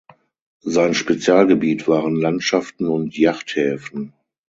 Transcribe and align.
Sein 0.63 0.95
Spezialgebiet 0.95 1.87
waren 1.87 2.15
Landschaften 2.15 2.87
und 2.87 3.15
Yachthäfen. 3.15 4.13